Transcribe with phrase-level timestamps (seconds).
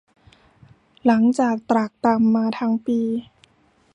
[1.05, 2.99] หลังจากตรากตรำมาทั้งปี